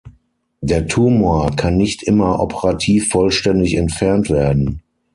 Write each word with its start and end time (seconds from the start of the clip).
Der 0.61 0.87
Tumor 0.87 1.55
kann 1.55 1.77
nicht 1.77 2.01
immer 2.01 2.39
operativ 2.39 3.09
vollständig 3.09 3.75
entfernt 3.75 4.31
werden. 4.31 4.81